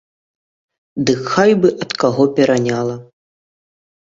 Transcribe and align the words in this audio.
Дык 1.09 1.21
хай 1.33 1.51
бы 1.67 1.71
ад 1.87 1.91
каго 2.05 2.23
пераняла. 2.41 2.95